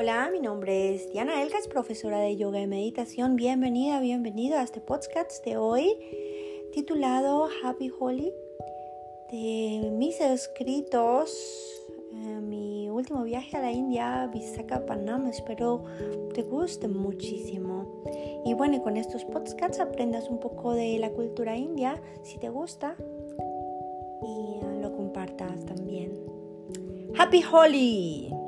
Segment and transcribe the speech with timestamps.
[0.00, 3.34] Hola, mi nombre es Diana Elgas, profesora de yoga y meditación.
[3.34, 5.92] Bienvenida, bienvenido a este podcast de hoy
[6.72, 8.32] titulado Happy Holy.
[9.32, 11.36] De mis escritos,
[12.14, 15.82] eh, mi último viaje a la India, Visakhapatnam, espero
[16.32, 18.04] te guste muchísimo.
[18.46, 22.94] Y bueno, con estos podcasts aprendas un poco de la cultura india, si te gusta,
[24.22, 26.12] y lo compartas también.
[27.18, 28.47] Happy Holi!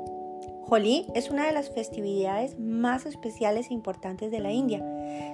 [0.73, 4.81] Holi es una de las festividades más especiales e importantes de la India.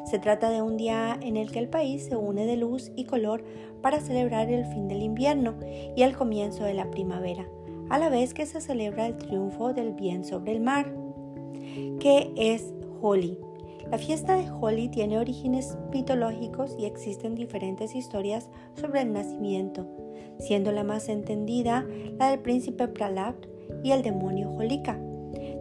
[0.08, 3.06] Se trata de un día en el que el país se une de luz y
[3.06, 3.44] color
[3.84, 5.54] para celebrar el fin del invierno
[5.96, 7.48] y el comienzo de la primavera,
[7.90, 10.92] a la vez que se celebra el triunfo del bien sobre el mar.
[12.00, 13.38] ¿Qué es Holi?
[13.92, 19.86] La fiesta de Holi tiene orígenes mitológicos y existen diferentes historias sobre el nacimiento,
[20.40, 21.86] siendo la más entendida
[22.18, 23.36] la del príncipe Prahlad
[23.84, 25.00] y el demonio Holika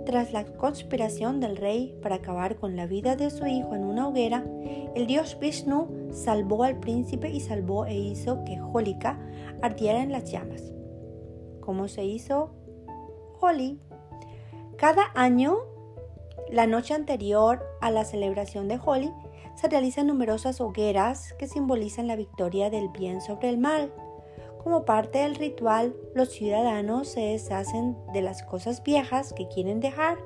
[0.07, 4.09] tras la conspiración del rey para acabar con la vida de su hijo en una
[4.09, 4.47] hoguera,
[4.95, 9.19] el dios Vishnu salvó al príncipe y salvó e hizo que Holika
[9.61, 10.73] ardiera en las llamas.
[11.61, 12.55] ¿Cómo se hizo
[13.41, 13.81] Holi?
[14.79, 15.57] Cada año,
[16.51, 19.13] la noche anterior a la celebración de Holi,
[19.57, 23.93] se realizan numerosas hogueras que simbolizan la victoria del bien sobre el mal.
[24.67, 30.19] Como parte del ritual, los ciudadanos se deshacen de las cosas viejas que quieren dejar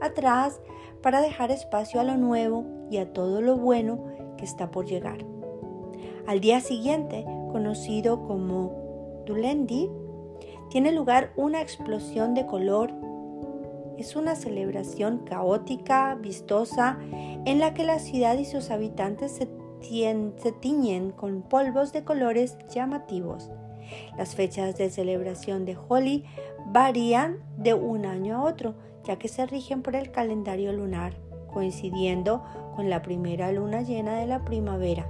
[0.00, 0.60] atrás
[1.02, 4.04] para dejar espacio a lo nuevo y a todo lo bueno
[4.36, 5.26] que está por llegar.
[6.28, 9.90] Al día siguiente, conocido como Dulendi,
[10.70, 12.92] tiene lugar una explosión de color.
[13.98, 19.48] Es una celebración caótica, vistosa, en la que la ciudad y sus habitantes se,
[19.80, 23.50] se tiñen con polvos de colores llamativos
[24.16, 26.24] las fechas de celebración de Holi
[26.66, 31.14] varían de un año a otro, ya que se rigen por el calendario lunar,
[31.52, 32.42] coincidiendo
[32.76, 35.08] con la primera luna llena de la primavera.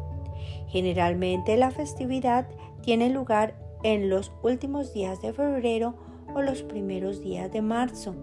[0.68, 2.48] Generalmente la festividad
[2.82, 5.94] tiene lugar en los últimos días de febrero
[6.34, 8.14] o los primeros días de marzo.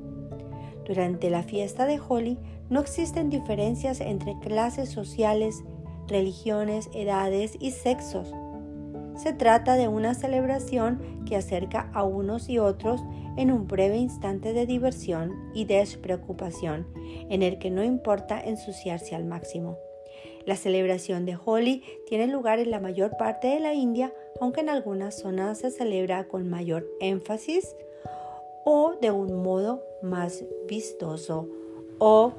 [0.86, 2.38] Durante la fiesta de Holi
[2.70, 5.64] no existen diferencias entre clases sociales,
[6.08, 8.34] religiones, edades y sexos.
[9.16, 13.02] Se trata de una celebración que acerca a unos y otros
[13.38, 16.88] en un breve instante de diversión y despreocupación,
[17.30, 19.78] en el que no importa ensuciarse al máximo.
[20.46, 24.70] La celebración de Holi tiene lugar en la mayor parte de la India, aunque en
[24.70, 27.76] algunas zonas se celebra con mayor énfasis
[28.64, 31.48] o de un modo más vistoso
[32.00, 32.34] o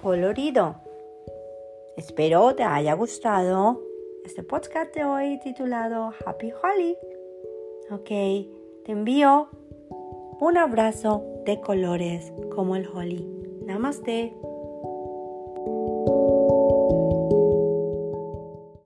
[0.00, 0.76] colorido.
[1.96, 3.80] Espero te haya gustado
[4.24, 6.96] este podcast de hoy titulado Happy Holly.
[7.90, 8.08] Ok,
[8.84, 9.48] te envío
[10.40, 13.26] un abrazo de colores como el holly.
[13.66, 14.34] Namaste.